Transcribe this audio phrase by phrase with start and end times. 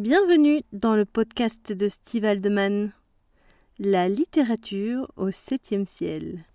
[0.00, 2.90] Bienvenue dans le podcast de Steve Aldeman,
[3.78, 6.46] La littérature au septième ciel.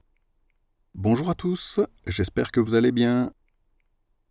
[0.95, 3.31] Bonjour à tous, j'espère que vous allez bien.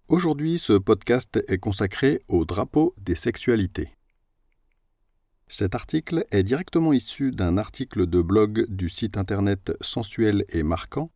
[0.08, 3.90] Aujourd'hui, ce podcast est consacré au drapeau des sexualités.
[5.46, 11.12] Cet article est directement issu d'un article de blog du site internet Sensuel et Marquant,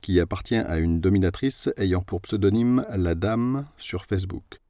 [0.00, 4.61] qui appartient à une dominatrice ayant pour pseudonyme La Dame sur Facebook.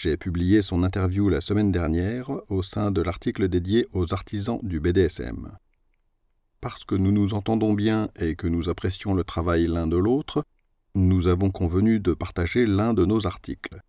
[0.00, 4.78] J'ai publié son interview la semaine dernière au sein de l'article dédié aux artisans du
[4.78, 5.58] BDSM.
[6.60, 10.44] Parce que nous nous entendons bien et que nous apprécions le travail l'un de l'autre,
[10.94, 13.82] nous avons convenu de partager l'un de nos articles.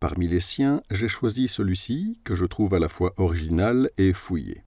[0.00, 4.64] Parmi les siens, j'ai choisi celui-ci, que je trouve à la fois original et fouillé.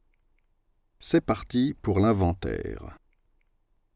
[1.00, 2.98] C'est parti pour l'inventaire.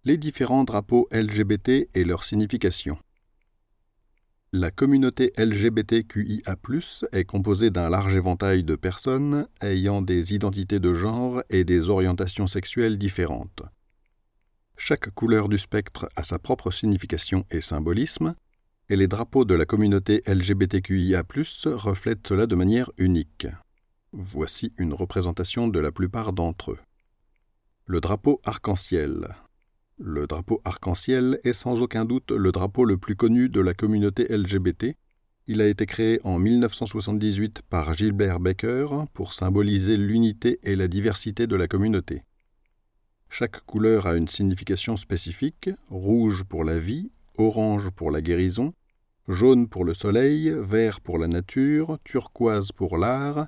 [0.04, 3.00] Les différents drapeaux LGBT et leur signification.
[4.56, 6.56] La communauté LGBTQIA
[7.12, 12.46] est composée d'un large éventail de personnes ayant des identités de genre et des orientations
[12.46, 13.64] sexuelles différentes.
[14.78, 18.36] Chaque couleur du spectre a sa propre signification et symbolisme,
[18.90, 21.24] et les drapeaux de la communauté LGBTQIA
[21.66, 23.48] reflètent cela de manière unique.
[24.12, 26.80] Voici une représentation de la plupart d'entre eux.
[27.88, 29.30] Le drapeau arc-en-ciel,
[30.06, 34.26] le drapeau arc-en-ciel est sans aucun doute le drapeau le plus connu de la communauté
[34.26, 34.98] LGBT.
[35.48, 41.48] Il a été créé en 1978 par Gilbert Baker pour symboliser l'unité et la diversité
[41.48, 42.24] de la communauté.
[43.30, 48.74] Chaque couleur a une signification spécifique, rouge pour la vie, orange pour la guérison,
[49.30, 53.48] jaune pour le soleil, vert pour la nature, turquoise pour l'art,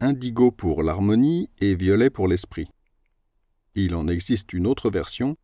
[0.00, 2.68] indigo pour l'harmonie et violet pour l'esprit.
[3.76, 5.36] Il en existe une autre version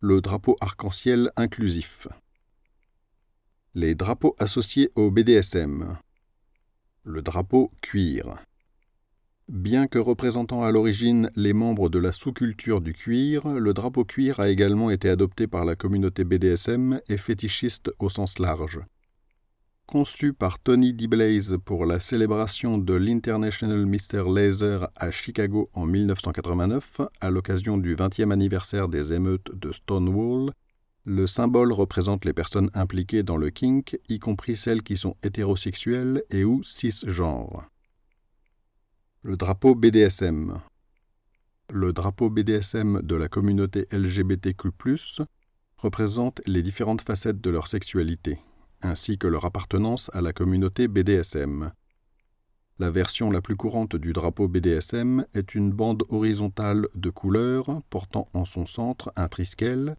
[0.00, 2.06] le drapeau arc-en-ciel inclusif.
[3.74, 5.96] Les drapeaux associés au BDSM.
[7.04, 8.36] Le drapeau cuir.
[9.48, 14.40] Bien que représentant à l'origine les membres de la sous-culture du cuir, le drapeau cuir
[14.40, 18.80] a également été adopté par la communauté BDSM et fétichiste au sens large.
[19.86, 24.24] Conçu par Tony DeBlaze pour la célébration de l'International Mr.
[24.34, 30.50] Laser à Chicago en 1989, à l'occasion du 20e anniversaire des émeutes de Stonewall,
[31.04, 36.24] le symbole représente les personnes impliquées dans le kink, y compris celles qui sont hétérosexuelles
[36.30, 37.70] et ou cisgenres.
[39.22, 40.60] Le drapeau BDSM.
[41.70, 44.70] Le drapeau BDSM de la communauté LGBTQ,
[45.76, 48.40] représente les différentes facettes de leur sexualité
[48.82, 51.72] ainsi que leur appartenance à la communauté BDSM.
[52.78, 58.28] La version la plus courante du drapeau BDSM est une bande horizontale de couleurs portant
[58.34, 59.96] en son centre un triskel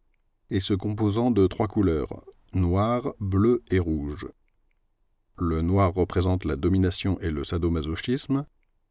[0.49, 2.23] et se composant de trois couleurs
[2.53, 4.27] noir, bleu et rouge.
[5.37, 8.45] Le noir représente la domination et le sadomasochisme,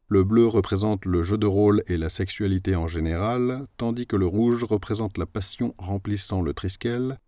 [0.09, 4.25] le bleu représente le jeu de rôle et la sexualité en général, tandis que le
[4.25, 7.19] rouge représente la passion remplissant le triskel,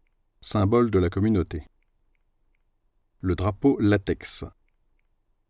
[0.42, 1.64] symbole de la communauté.
[3.22, 4.46] Le drapeau latex.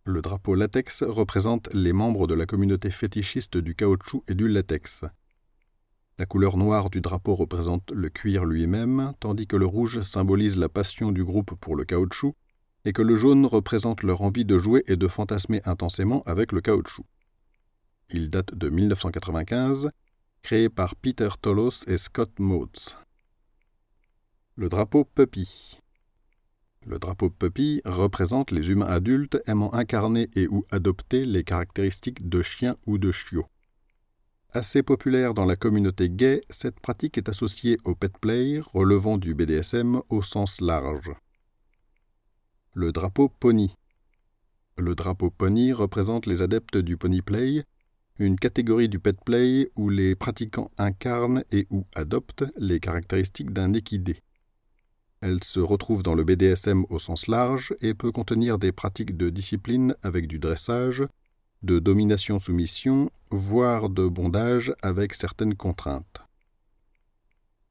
[0.04, 5.06] Le drapeau latex représente les membres de la communauté fétichiste du caoutchouc et du latex.
[6.18, 10.68] La couleur noire du drapeau représente le cuir lui-même, tandis que le rouge symbolise la
[10.68, 12.34] passion du groupe pour le caoutchouc,
[12.86, 16.62] et que le jaune représente leur envie de jouer et de fantasmer intensément avec le
[16.62, 17.06] caoutchouc.
[18.10, 19.92] Il date de 1995,
[20.42, 22.98] créé par Peter Tolos et Scott Motes.
[24.56, 25.80] Le drapeau puppy.
[26.86, 32.42] Le drapeau puppy représente les humains adultes aimant incarner et ou adopter les caractéristiques de
[32.42, 33.50] chiens ou de chiots.
[34.52, 39.36] Assez populaire dans la communauté gay, cette pratique est associée au pet play relevant du
[39.36, 41.12] BDSM au sens large.
[42.74, 43.76] Le drapeau pony.
[44.78, 47.64] Le drapeau pony représente les adeptes du pony play,
[48.18, 53.74] une catégorie du pet play où les pratiquants incarnent et ou adoptent les caractéristiques d'un
[53.74, 54.22] équidé.
[55.22, 59.30] Elle se retrouve dans le BDSM au sens large et peut contenir des pratiques de
[59.30, 61.04] discipline avec du dressage,
[61.62, 66.22] de domination-soumission, voire de bondage avec certaines contraintes.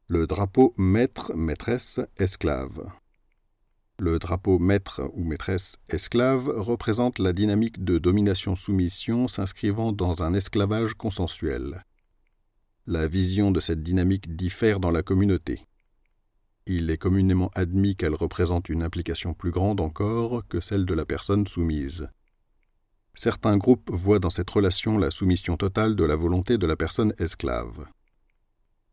[0.08, 2.90] Le drapeau maître, maîtresse, esclave.
[3.98, 10.94] Le drapeau maître ou maîtresse esclave représente la dynamique de domination-soumission s'inscrivant dans un esclavage
[10.94, 11.84] consensuel.
[12.86, 15.66] La vision de cette dynamique diffère dans la communauté
[16.68, 21.04] il est communément admis qu'elle représente une implication plus grande encore que celle de la
[21.04, 22.08] personne soumise.
[23.14, 27.12] Certains groupes voient dans cette relation la soumission totale de la volonté de la personne
[27.18, 27.86] esclave.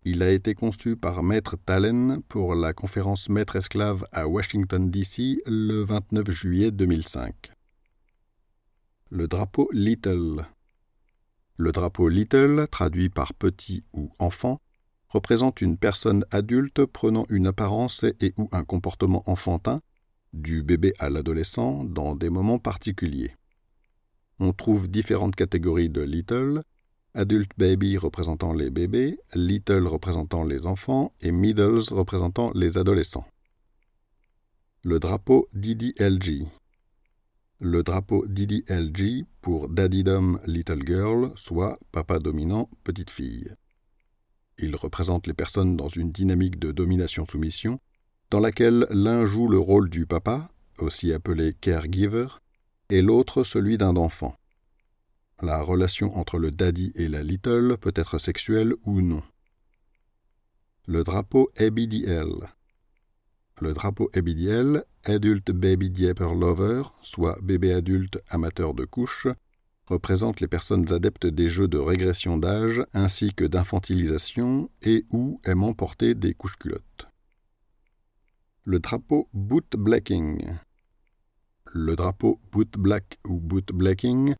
[0.04, 5.42] Il a été conçu par Maître Talen pour la conférence Maître esclave à Washington, D.C.
[5.46, 7.52] le 29 juillet 2005.
[9.10, 10.46] Le drapeau Little.
[11.58, 14.60] Le drapeau Little, traduit par petit ou enfant,
[15.10, 19.82] représente une personne adulte prenant une apparence et ou un comportement enfantin,
[20.34, 23.36] du bébé à l'adolescent, dans des moments particuliers.
[24.40, 26.62] On trouve différentes catégories de Little,
[27.14, 33.26] Adult Baby représentant les bébés, Little représentant les enfants et Middles représentant les adolescents.
[34.84, 36.48] Le drapeau DDLG.
[37.60, 43.56] Le drapeau DDLG pour Daddy Dom Little Girl, soit papa dominant petite fille.
[44.58, 47.80] Il représente les personnes dans une dynamique de domination-soumission,
[48.30, 52.28] dans laquelle l'un joue le rôle du papa, aussi appelé caregiver,
[52.90, 54.36] et l'autre celui d'un enfant.
[55.42, 59.24] La relation entre le daddy et la little peut être sexuelle ou non.
[60.88, 62.54] Le drapeau ABDL.
[63.62, 69.28] Le drapeau ABDL, Adult Baby Diaper Lover, soit bébé adulte amateur de couches,
[69.88, 75.74] représente les personnes adeptes des jeux de régression d'âge ainsi que d'infantilisation et ou aimant
[75.74, 77.08] porter des couches culottes.
[78.64, 80.44] Le drapeau boot blacking.
[81.72, 84.36] Le drapeau boot black ou boot blacking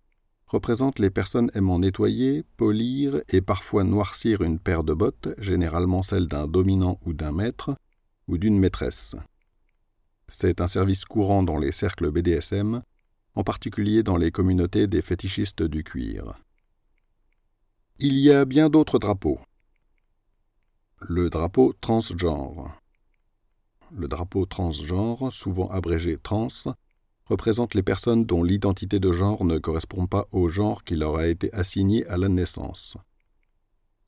[0.48, 6.28] représente les personnes aimant nettoyer, polir et parfois noircir une paire de bottes, généralement celle
[6.28, 7.76] d'un dominant ou d'un maître,
[8.28, 9.16] ou d'une maîtresse.
[10.28, 12.82] C'est un service courant dans les cercles BDSM
[13.36, 16.40] en particulier dans les communautés des fétichistes du cuir.
[18.00, 19.40] Il y a bien d'autres drapeaux.
[21.02, 22.82] Le drapeau transgenre.
[23.92, 26.48] Le drapeau transgenre, souvent abrégé trans,
[27.26, 31.28] représente les personnes dont l'identité de genre ne correspond pas au genre qui leur a
[31.28, 32.98] été assigné à la naissance.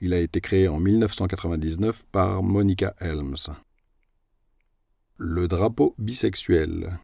[0.00, 3.54] Il a été créé en 1999 par Monica Helms.
[5.16, 6.98] Le drapeau bisexuel.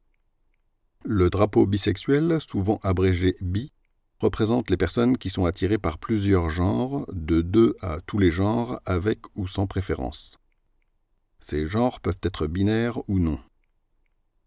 [1.07, 3.73] Le drapeau bisexuel, souvent abrégé bi,
[4.21, 8.81] représente les personnes qui sont attirées par plusieurs genres, de deux à tous les genres,
[8.87, 10.39] avec ou sans préférence.
[11.41, 13.39] Ces genres peuvent être binaires ou non.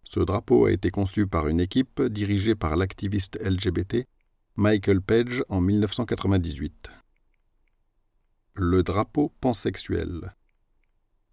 [0.04, 4.08] Ce drapeau a été conçu par une équipe dirigée par l'activiste LGBT
[4.56, 6.90] Michael Page en 1998.
[8.56, 10.34] Le drapeau pansexuel.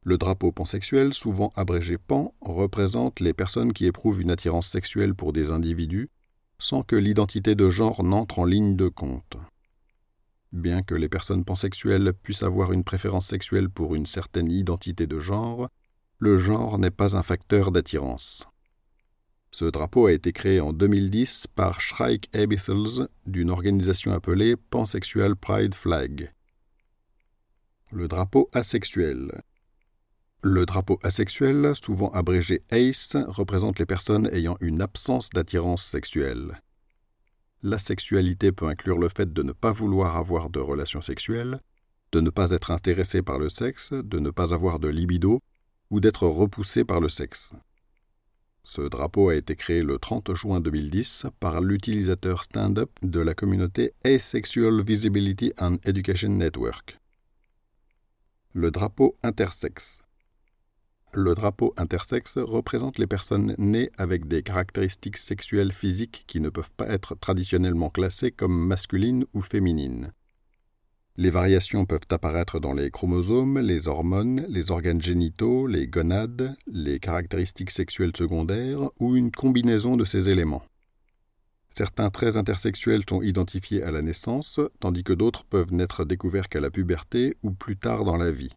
[0.04, 5.32] Le drapeau pansexuel, souvent abrégé pan, représente les personnes qui éprouvent une attirance sexuelle pour
[5.32, 6.10] des individus
[6.58, 9.36] sans que l'identité de genre n'entre en ligne de compte.
[10.52, 15.18] Bien que les personnes pansexuelles puissent avoir une préférence sexuelle pour une certaine identité de
[15.18, 15.68] genre,
[16.18, 18.46] le genre n'est pas un facteur d'attirance.
[19.50, 25.74] Ce drapeau a été créé en 2010 par Shrike Abyssals d'une organisation appelée Pansexual Pride
[25.74, 26.30] Flag.
[27.90, 29.42] Le drapeau asexuel.
[30.46, 36.60] Le drapeau asexuel, souvent abrégé ACE, représente les personnes ayant une absence d'attirance sexuelle.
[37.62, 41.60] La sexualité peut inclure le fait de ne pas vouloir avoir de relations sexuelles,
[42.12, 45.40] de ne pas être intéressé par le sexe, de ne pas avoir de libido
[45.88, 47.52] ou d'être repoussé par le sexe.
[48.64, 53.94] Ce drapeau a été créé le 30 juin 2010 par l'utilisateur stand-up de la communauté
[54.04, 56.98] Asexual Visibility and Education Network.
[58.52, 60.02] Le drapeau intersexe.
[61.16, 66.72] Le drapeau intersexe représente les personnes nées avec des caractéristiques sexuelles physiques qui ne peuvent
[66.76, 70.12] pas être traditionnellement classées comme masculines ou féminines.
[71.16, 76.98] Les variations peuvent apparaître dans les chromosomes, les hormones, les organes génitaux, les gonades, les
[76.98, 80.64] caractéristiques sexuelles secondaires ou une combinaison de ces éléments.
[81.70, 86.60] Certains traits intersexuels sont identifiés à la naissance, tandis que d'autres peuvent n'être découverts qu'à
[86.60, 88.50] la puberté ou plus tard dans la vie.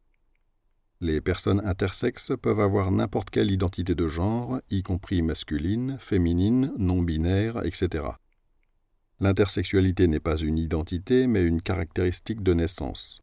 [1.00, 7.63] Les personnes intersexes peuvent avoir n'importe quelle identité de genre, y compris masculine, féminine, non-binaire,
[7.66, 8.04] etc.
[9.20, 13.22] L'intersexualité n'est pas une identité, mais une caractéristique de naissance.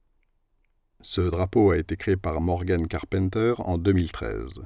[1.03, 4.63] Ce drapeau a été créé par Morgan Carpenter en 2013.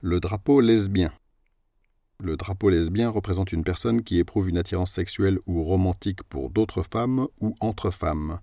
[0.00, 1.12] Le drapeau lesbien.
[2.20, 6.82] Le drapeau lesbien représente une personne qui éprouve une attirance sexuelle ou romantique pour d'autres
[6.82, 8.38] femmes ou entre femmes.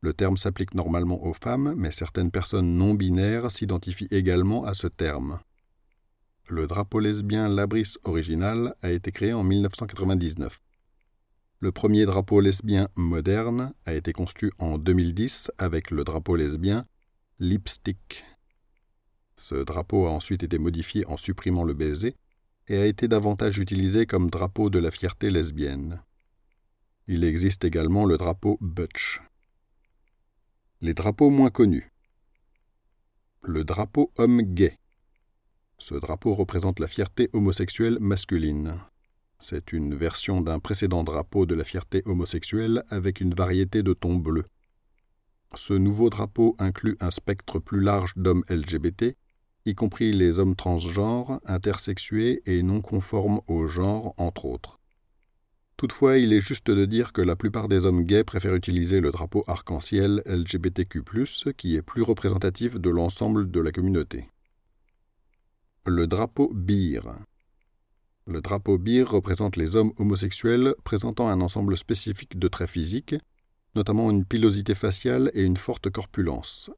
[0.00, 4.86] Le terme s'applique normalement aux femmes, mais certaines personnes non binaires s'identifient également à ce
[4.86, 5.40] terme.
[6.48, 10.60] Le drapeau lesbien Labris original a été créé en 1999.
[11.58, 16.84] Le premier drapeau lesbien moderne a été conçu en 2010 avec le drapeau lesbien
[17.38, 18.24] Lipstick.
[19.36, 22.14] Ce drapeau a ensuite été modifié en supprimant le baiser
[22.68, 26.02] et a été davantage utilisé comme drapeau de la fierté lesbienne.
[27.06, 29.20] Il existe également le drapeau Butch.
[30.82, 31.90] Les drapeaux moins connus.
[33.42, 34.78] Le drapeau homme gay.
[35.78, 38.74] Ce drapeau représente la fierté homosexuelle masculine.
[39.40, 44.16] C'est une version d'un précédent drapeau de la fierté homosexuelle avec une variété de tons
[44.16, 44.44] bleus.
[45.54, 49.16] Ce nouveau drapeau inclut un spectre plus large d'hommes LGBT,
[49.64, 54.78] y compris les hommes transgenres, intersexués et non conformes au genre, entre autres.
[55.76, 59.10] Toutefois, il est juste de dire que la plupart des hommes gays préfèrent utiliser le
[59.10, 61.02] drapeau arc-en-ciel LGBTQ,
[61.54, 64.30] qui est plus représentatif de l'ensemble de la communauté.
[65.84, 67.14] Le drapeau BIR.
[68.26, 73.14] Le drapeau BIR représente les hommes homosexuels présentant un ensemble spécifique de traits physiques,
[73.74, 76.70] notamment une pilosité faciale et une forte corpulence.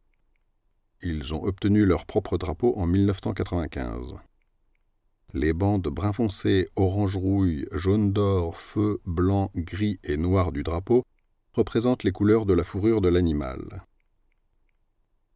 [1.03, 4.17] Ils ont obtenu leur propre drapeau en 1995.
[5.35, 11.05] Les bandes brun foncé, orange-rouille, jaune d'or, feu, blanc, gris et noir du drapeau
[11.53, 13.85] représentent les couleurs de la fourrure de l'animal.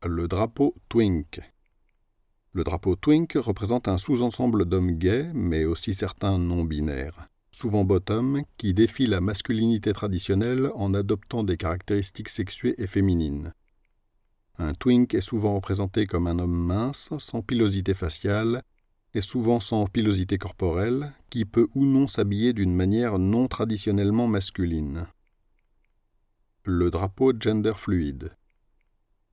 [0.04, 1.40] Le drapeau Twink.
[2.54, 8.72] Le drapeau Twink représente un sous-ensemble d'hommes gays, mais aussi certains non-binaires, souvent bottom, qui
[8.72, 13.52] défient la masculinité traditionnelle en adoptant des caractéristiques sexuées et féminines.
[14.58, 18.62] Un twink est souvent représenté comme un homme mince, sans pilosité faciale,
[19.14, 25.07] et souvent sans pilosité corporelle, qui peut ou non s'habiller d'une manière non traditionnellement masculine.
[26.64, 28.37] Le drapeau gender fluide.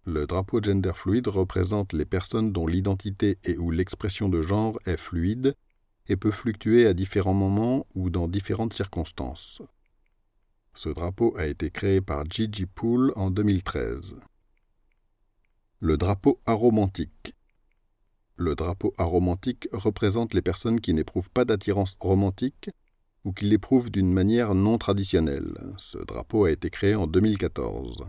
[0.05, 4.97] Le drapeau gender fluide représente les personnes dont l'identité et ou l'expression de genre est
[4.97, 5.55] fluide
[6.07, 9.61] et peut fluctuer à différents moments ou dans différentes circonstances.
[10.73, 14.15] Ce drapeau a été créé par Gigi Poole en 2013.
[15.79, 17.35] Le drapeau aromantique.
[18.39, 22.69] Le drapeau aromantique représente les personnes qui n'éprouvent pas d'attirance romantique
[23.25, 25.51] ou qui l'éprouvent d'une manière non traditionnelle.
[25.75, 28.05] Ce drapeau a été créé en 2014.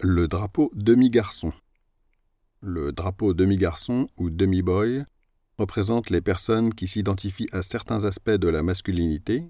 [0.00, 1.52] Le drapeau demi-garçon.
[2.60, 5.04] Le drapeau demi-garçon ou demi-boy
[5.58, 9.48] représente les personnes qui s'identifient à certains aspects de la masculinité,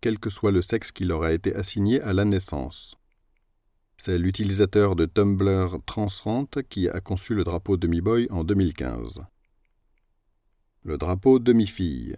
[0.00, 2.96] quel que soit le sexe qui leur a été assigné à la naissance.
[4.06, 9.22] C'est l'utilisateur de Tumblr Transrant qui a conçu le drapeau demi-boy en 2015.
[10.82, 12.14] Le drapeau demi-fille.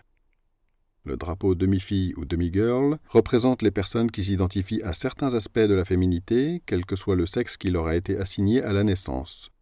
[1.05, 5.85] Le drapeau demi-fille ou demi-girl représente les personnes qui s'identifient à certains aspects de la
[5.85, 9.53] féminité, quel que soit le sexe qui leur a été assigné à la naissance.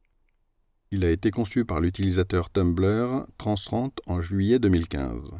[0.92, 5.30] Il a été conçu par l'utilisateur Tumblr Transrant en juillet 2015.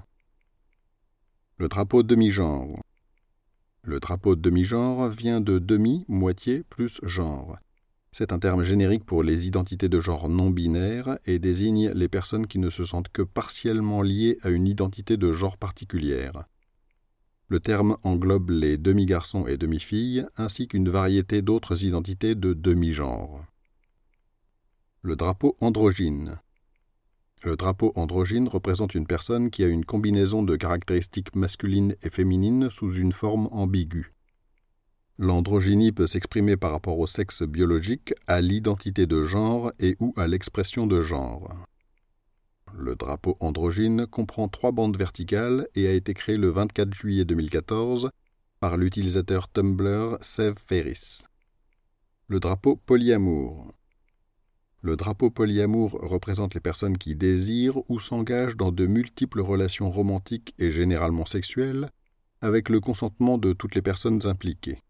[1.56, 2.78] Le drapeau demi-genre.
[3.86, 7.58] Le drapeau demi-genre vient de demi, moitié, plus genre.
[8.12, 12.46] C'est un terme générique pour les identités de genre non binaires et désigne les personnes
[12.46, 16.44] qui ne se sentent que partiellement liées à une identité de genre particulière.
[17.48, 23.44] Le terme englobe les demi-garçons et demi-filles, ainsi qu'une variété d'autres identités de demi-genre.
[25.02, 26.38] Le drapeau androgyne.
[27.44, 32.70] Le drapeau androgyne représente une personne qui a une combinaison de caractéristiques masculines et féminines
[32.70, 34.14] sous une forme ambiguë.
[35.18, 40.26] L'androgynie peut s'exprimer par rapport au sexe biologique, à l'identité de genre et ou à
[40.26, 41.54] l'expression de genre.
[42.72, 48.10] Le drapeau androgyne comprend trois bandes verticales et a été créé le 24 juillet 2014
[48.58, 51.24] par l'utilisateur Tumblr Sev Ferris.
[52.26, 53.70] Le drapeau polyamour.
[54.84, 60.54] Le drapeau polyamour représente les personnes qui désirent ou s'engagent dans de multiples relations romantiques
[60.58, 61.88] et généralement sexuelles,
[62.42, 64.82] avec le consentement de toutes les personnes impliquées.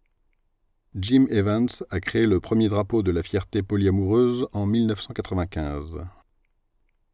[0.97, 6.01] Jim Evans a créé le premier drapeau de la fierté polyamoureuse en 1995.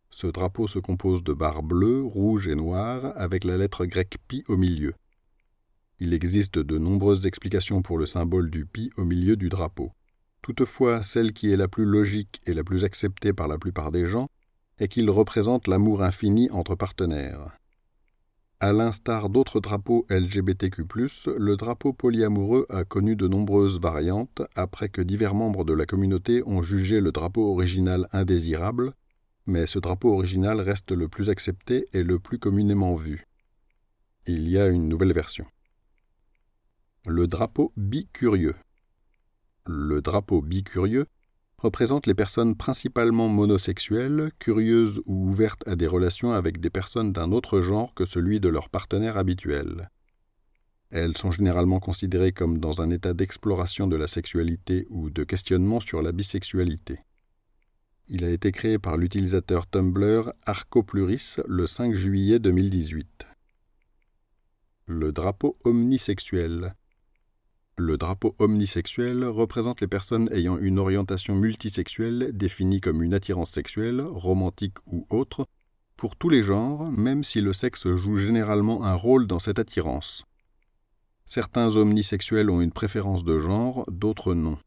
[0.09, 4.43] Ce drapeau se compose de barres bleues, rouges et noires avec la lettre grecque pi
[4.49, 4.95] au milieu.
[5.99, 9.93] Il existe de nombreuses explications pour le symbole du pi au milieu du drapeau.
[10.43, 14.07] Toutefois, celle qui est la plus logique et la plus acceptée par la plupart des
[14.07, 14.29] gens
[14.79, 17.57] est qu'il représente l'amour infini entre partenaires.
[18.63, 20.85] À l'instar d'autres drapeaux LGBTQ,
[21.39, 26.43] le drapeau polyamoureux a connu de nombreuses variantes après que divers membres de la communauté
[26.45, 28.93] ont jugé le drapeau original indésirable,
[29.47, 33.27] mais ce drapeau original reste le plus accepté et le plus communément vu.
[34.27, 35.47] Il y a une nouvelle version.
[37.07, 38.57] Le drapeau bicurieux.
[39.67, 41.07] Le drapeau bicurieux
[41.59, 47.33] représente les personnes principalement monosexuelles, curieuses ou ouvertes à des relations avec des personnes d'un
[47.33, 49.91] autre genre que celui de leur partenaire habituel.
[50.91, 55.81] Elles sont généralement considérées comme dans un état d'exploration de la sexualité ou de questionnement
[55.81, 57.01] sur la bisexualité.
[58.09, 63.27] Il a été créé par l'utilisateur Tumblr Arcopluris le 5 juillet 2018.
[64.87, 66.75] Le drapeau omnisexuel
[67.81, 74.03] le drapeau omnisexuel représente les personnes ayant une orientation multisexuelle définie comme une attirance sexuelle,
[74.03, 75.47] romantique ou autre,
[75.97, 80.25] pour tous les genres, même si le sexe joue généralement un rôle dans cette attirance.
[81.27, 84.59] Certains omnisexuels ont une préférence de genre, d'autres non.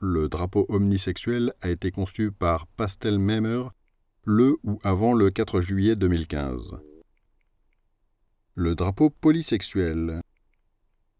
[0.00, 3.68] Le drapeau omnisexuel a été conçu par Pastel Memer
[4.24, 6.76] le ou avant le 4 juillet 2015.
[8.54, 10.22] Le drapeau polysexuel.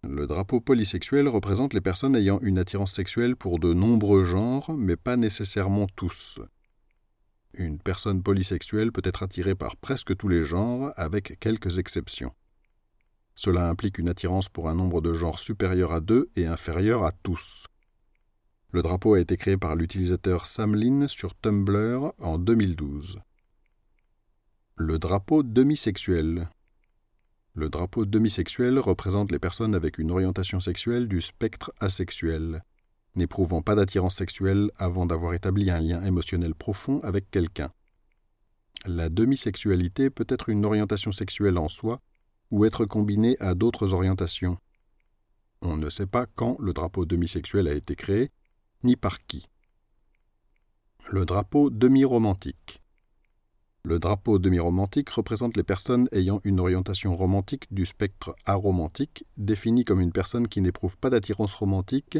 [0.08, 4.96] Le drapeau polysexuel représente les personnes ayant une attirance sexuelle pour de nombreux genres, mais
[4.96, 6.38] pas nécessairement tous.
[7.54, 12.32] Une personne polysexuelle peut être attirée par presque tous les genres, avec quelques exceptions.
[13.34, 17.12] Cela implique une attirance pour un nombre de genres supérieur à deux et inférieur à
[17.12, 17.66] tous.
[18.70, 23.18] Le drapeau a été créé par l'utilisateur Samlin sur Tumblr en 2012.
[24.76, 26.48] Le drapeau demisexuel.
[27.56, 32.62] Le drapeau demisexuel représente les personnes avec une orientation sexuelle du spectre asexuel,
[33.14, 37.72] n'éprouvant pas d'attirance sexuelle avant d'avoir établi un lien émotionnel profond avec quelqu'un.
[38.84, 42.02] La demisexualité peut être une orientation sexuelle en soi
[42.50, 44.58] ou être combinée à d'autres orientations.
[45.62, 48.32] On ne sait pas quand le drapeau demisexuel a été créé,
[48.84, 49.46] ni par qui.
[51.10, 52.82] Le drapeau demi-romantique.
[53.86, 60.00] Le drapeau demi-romantique représente les personnes ayant une orientation romantique du spectre aromantique, définie comme
[60.00, 62.18] une personne qui n'éprouve pas d'attirance romantique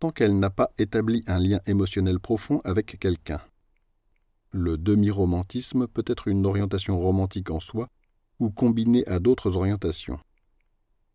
[0.00, 3.40] tant qu'elle n'a pas établi un lien émotionnel profond avec quelqu'un.
[4.50, 7.86] Le demi-romantisme peut être une orientation romantique en soi
[8.40, 10.18] ou combinée à d'autres orientations.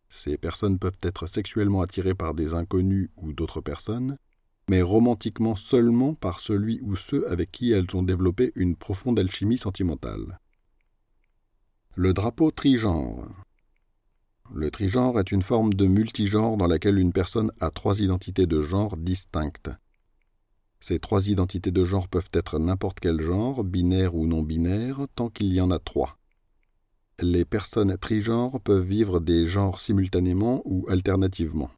[0.08, 4.16] Ces personnes peuvent être sexuellement attirées par des inconnus ou d'autres personnes,
[4.68, 9.58] mais romantiquement seulement par celui ou ceux avec qui elles ont développé une profonde alchimie
[9.58, 10.38] sentimentale.
[11.96, 13.28] Le drapeau trigenre.
[14.52, 18.62] Le trigenre est une forme de multigenre dans laquelle une personne a trois identités de
[18.62, 19.70] genre distinctes.
[20.80, 25.28] Ces trois identités de genre peuvent être n'importe quel genre, binaire ou non binaire, tant
[25.28, 26.16] qu'il y en a trois.
[27.20, 31.70] Les personnes trigenres peuvent vivre des genres simultanément ou alternativement.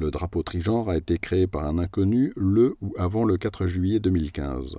[0.00, 4.00] Le drapeau trigenre a été créé par un inconnu le ou avant le 4 juillet
[4.00, 4.78] 2015.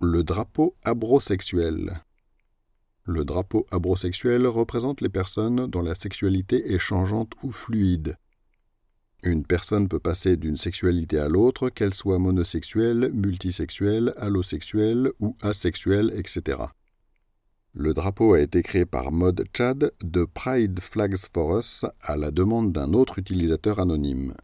[0.00, 2.02] Le drapeau abrosexuel.
[3.04, 8.16] Le drapeau abrosexuel représente les personnes dont la sexualité est changeante ou fluide.
[9.22, 16.12] Une personne peut passer d'une sexualité à l'autre, qu'elle soit monosexuelle, multisexuelle, allosexuelle ou asexuelle,
[16.16, 16.58] etc.
[17.74, 22.30] Le drapeau a été créé par Mod Chad de Pride Flags for Us à la
[22.30, 24.34] demande d'un autre utilisateur anonyme.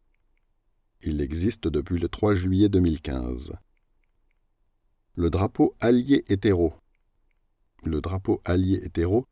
[1.03, 3.53] Il existe depuis le 3 juillet 2015.
[5.15, 6.73] Le drapeau allié hétéro.
[7.85, 9.27] Le drapeau allié hétéro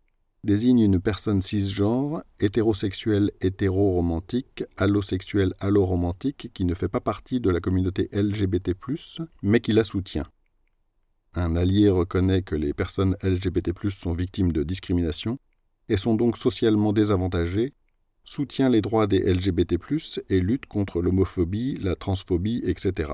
[0.44, 7.60] désigne une personne cisgenre, hétérosexuelle hétéroromantique, allosexuelle alloromantique qui ne fait pas partie de la
[7.60, 8.74] communauté LGBT+,
[9.42, 10.26] mais qui la soutient.
[11.38, 15.38] Un allié reconnaît que les personnes LGBT+ sont victimes de discrimination
[15.90, 17.74] et sont donc socialement désavantagées,
[18.24, 19.76] soutient les droits des LGBT+,
[20.30, 23.12] et lutte contre l'homophobie, la transphobie, etc.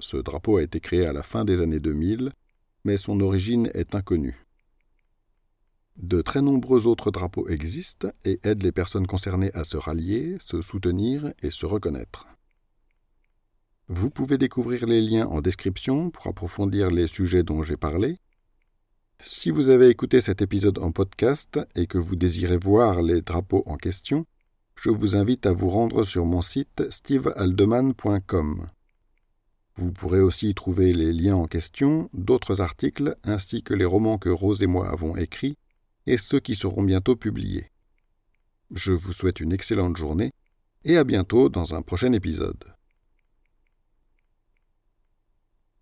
[0.00, 2.30] Ce drapeau a été créé à la fin des années 2000,
[2.84, 4.46] mais son origine est inconnue.
[5.96, 10.60] De très nombreux autres drapeaux existent et aident les personnes concernées à se rallier, se
[10.60, 12.26] soutenir et se reconnaître.
[13.90, 18.18] Vous pouvez découvrir les liens en description pour approfondir les sujets dont j'ai parlé.
[19.20, 23.62] Si vous avez écouté cet épisode en podcast et que vous désirez voir les drapeaux
[23.64, 24.26] en question,
[24.76, 28.68] je vous invite à vous rendre sur mon site stevealdeman.com.
[29.76, 34.28] Vous pourrez aussi trouver les liens en question, d'autres articles, ainsi que les romans que
[34.28, 35.56] Rose et moi avons écrits,
[36.06, 37.70] et ceux qui seront bientôt publiés.
[38.70, 40.30] Je vous souhaite une excellente journée,
[40.84, 42.77] et à bientôt dans un prochain épisode.